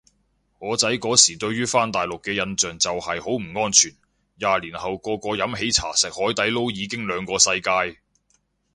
[0.57, 3.95] 我仔嗰時對於返大陸嘅印象就係好唔安全，
[4.33, 7.99] 廿年後個個飲喜茶食海底撈已經兩個世界